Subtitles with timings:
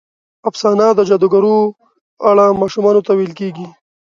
[0.49, 1.57] افسانه د جادوګرو
[2.17, 3.67] په اړه ماشومانو ته ویل کېږي.